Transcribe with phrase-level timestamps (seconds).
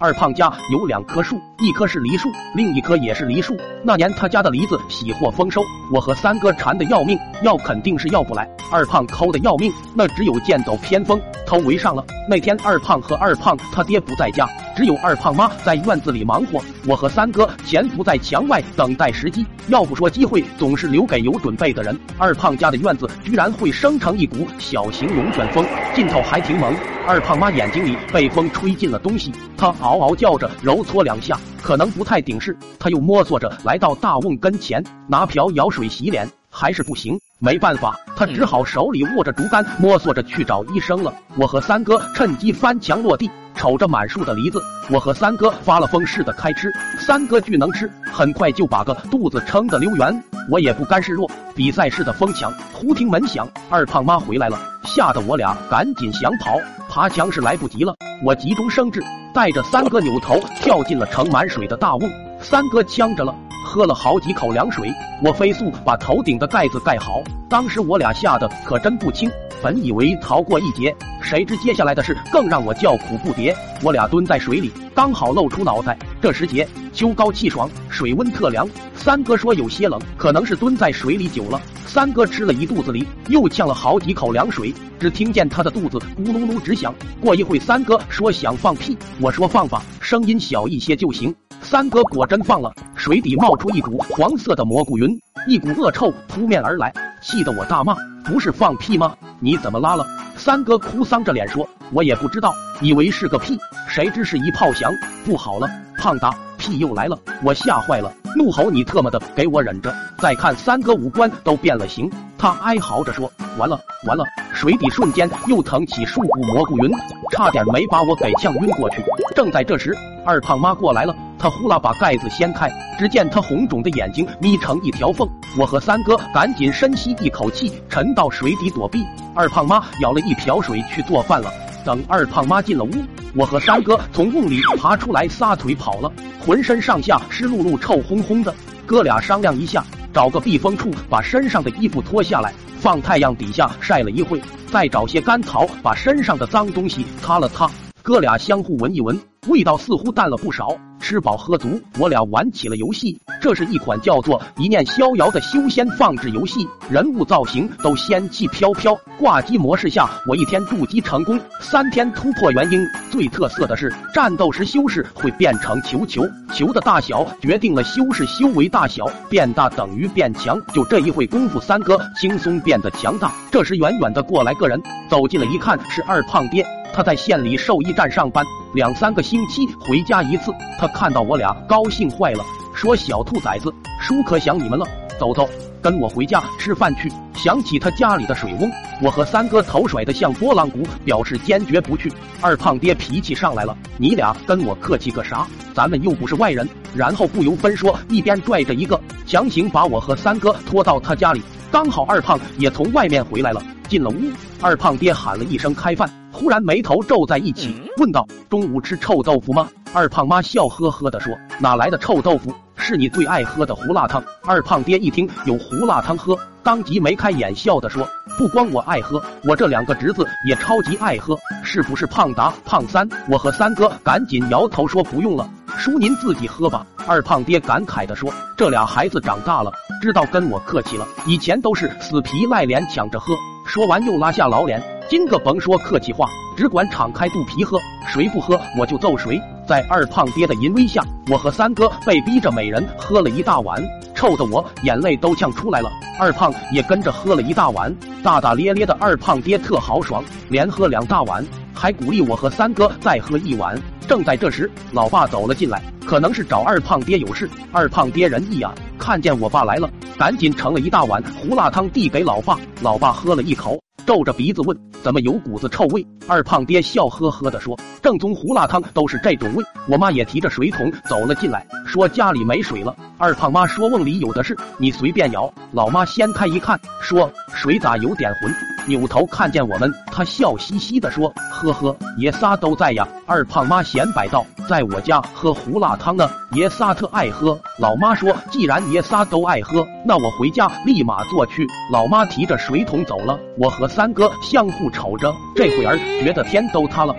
[0.00, 3.56] 二胖家有两棵树，一棵是梨树，另一棵也是梨树。
[3.84, 8.44] 那年他家的梨子喜获丰收，我和三哥馋的要命，要肯定是要不来。
[8.72, 12.04] 二胖抠的要命，那只有剑走偏锋，偷围上了。
[12.28, 16.60] 那天二胖和二胖他爹不在家，只有二胖妈在院子里忙活。
[16.88, 19.46] 我和三哥潜伏在墙外等待时机。
[19.68, 25.64] 要不说机会总是留给有准备的人，二胖家的院子居然会生成一股小型龙卷风，
[25.94, 26.74] 劲头还挺猛。
[27.06, 32.56] 二胖妈眼睛里被风吹进了东西，她嗷嗷叫着，揉搓两下，可能不太顶事。
[32.78, 37.20] 她又摸索着来到大瓮跟前，拿瓢舀水洗脸，还是不行。
[37.38, 41.12] 没办法，她只好手里握着竹竿，摸索着去找医生了。
[41.36, 44.58] 我和三哥趁机翻墙落地，瞅着满树的梨子，
[44.90, 46.72] 我和三哥发了疯似的开吃。
[46.98, 50.24] 三哥巨能吃，很快就把个肚子撑得溜圆。
[50.48, 52.52] 我也不甘示弱，比赛似的疯抢。
[52.72, 56.58] 忽听门响，二胖妈回来了，吓得我俩赶紧想跑。
[56.88, 62.10] 爬墙是来不及了，我急中生智，带着三哥扭头跳进了盛满水的大瓮。
[62.40, 64.92] 三哥呛着了，喝了好几口凉水。
[65.24, 67.22] 我飞速把头顶的盖子盖好。
[67.48, 69.30] 当时我俩吓得可真不轻，
[69.62, 73.54] 本以为逃过一劫，谁知接下来的事更让我叫苦不迭。
[73.82, 75.96] 我俩蹲在水里，刚好露出脑袋。
[76.20, 78.68] 这时节秋高气爽，水温特凉。
[78.94, 81.60] 三哥说有些冷，可能是蹲在水里久了。
[81.86, 86.92] 三哥吃了一肚子梨，又呛了好几口凉水，只听见他的肚子咕噜噜直响。
[87.20, 91.32] 过一会，三哥说想放屁，我说放吧，声音小一些就行。
[91.60, 92.72] 三哥果真放了，
[93.04, 99.14] 水底冒出一股黄色的蘑菇云，一股恶臭扑面而来，气得我大骂：“不是放屁吗？
[99.40, 100.06] 你怎么拉了？”
[100.38, 104.90] 三哥哭丧着脸说：“我也不知道，以为是个屁，谁知是一炮响，
[105.22, 116.90] 不好了，胖达！”屁又来了，我吓坏了，怒吼：“你特么的，给我忍着！”再看三哥五官都变了形，他哀嚎着说：“完了，完了！”水底瞬间又腾起数股蘑菇云，
[117.32, 119.04] 差点没把我给呛晕过去。
[119.36, 119.94] 正在这时，
[120.24, 125.28] 二胖妈过来了，他呼啦把盖子掀开，只见他红肿的眼睛眯成一条缝。
[125.58, 129.04] 我和三哥赶紧深吸一口气，沉到水底躲避。
[129.34, 131.52] 二胖妈舀了一瓢水去做饭了。
[131.84, 132.90] 等二胖妈进了屋。
[133.34, 138.54] 我和三哥从瓮里爬出来，撒腿跑了，浑身上下湿漉漉、臭烘烘的。
[138.86, 144.40] 哥俩商量一下，找个避风处，把身上的衣服脱下来，放太阳底下晒了一会，
[144.70, 147.70] 再找些干草，把身上的脏东西擦了擦。
[148.02, 150.68] 哥俩相互闻一闻，味道似乎淡了不少。
[151.04, 153.20] 吃饱喝足，我俩玩起了游戏。
[153.38, 158.98] 这是一款叫做《一念逍遥》的修仙放置游戏，人物造型都仙气飘飘。
[159.18, 162.82] 挂机模式下，我一天筑基成功，三天突破元婴。
[163.10, 170.58] 最特色的是，战斗时修士会变成球球，球的大小决定了修士修为大小，变大等于变强。
[170.72, 173.30] 就这一会功夫，三哥轻松变得强大。
[173.52, 176.64] 这时远远的过来个人，走近了一看，是二胖爹。
[176.94, 180.52] 他在县里兽医站上班，两三个星期回家一次。
[180.78, 184.86] 他看到我俩，高兴坏了，说：“小兔崽子，叔可想你们了。
[185.18, 185.48] 走走，
[185.82, 188.70] 跟我回家吃饭去。”想起他家里的水翁，
[189.02, 192.12] 我和三哥头甩得像拨浪鼓，表示坚决不去。
[192.40, 195.44] 二胖爹脾气上来了：“你俩跟我客气个啥？
[195.74, 201.42] 咱们又不是外人。”然后不由分说，一边拽着一个，强行把我和三哥拖到他家里。
[201.72, 204.16] 刚好二胖也从外面回来了，进了屋。
[204.60, 212.52] 二胖爹喊了一声：“开饭。”忽然眉头皱在一起，问道：“中午吃臭豆腐吗？”二胖妈笑呵呵地说：“哪来的臭豆腐？
[212.76, 218.04] 是你最爱喝的胡辣汤。”二胖爹一听有胡辣汤喝，当即眉开眼笑地说
[218.36, 228.28] ：“不光我爱喝，我这两个侄子也超级爱喝，是不是胖达、胖三？”我和三哥赶紧摇头说：“不用了，叔您自己喝吧。”二胖爹感慨地说
[228.58, 229.70] ：“这俩孩子长大了，
[230.02, 234.82] 知道跟我客气了，以前都是死皮赖脸抢着喝。”说完又拉下老脸。
[235.06, 236.26] 今个甭说客气话，
[236.56, 237.78] 只管敞开肚皮喝，
[238.08, 239.40] 谁不喝我就揍谁。
[239.68, 243.82] 在二胖爹的淫威下，我和三哥被逼着每人喝了一大碗，
[244.14, 245.90] 臭的我眼泪都呛出来了。
[246.18, 253.78] 二胖也跟着喝了一大碗，大大咧咧的二胖爹特豪爽，连喝两大碗，还鼓励我和三哥再喝一碗。
[254.08, 257.48] 正在这时，老爸走了进来，可能是找二胖爹有事。
[257.72, 259.88] 二胖爹仁义啊，看见我爸来了，
[260.18, 262.58] 赶紧盛了一大碗胡辣汤递给老爸。
[262.80, 263.78] 老爸喝了一口。
[264.06, 278.52] 皱着鼻子问：“怎么有股子臭味？”二胖爹笑呵呵地说：“正宗胡辣汤都是这种味。”我妈也提着水桶走了进来，说：“家里没水了。”二胖妈说：“瓮里有的是，你随便舀。”老妈掀开一看，说：“水咋有点浑？”
[278.88, 297.14] 扭头看见我们，她笑嘻嘻地说：“呵呵，爷仨都在呀。”二胖妈显摆道：“在我家喝胡辣汤呢，爷仨特爱喝。”老妈说：“既然爷仨都爱喝，那我回家立马做去。”老妈提着水桶走了，我和三哥相互瞅着，这会儿觉得天都塌了。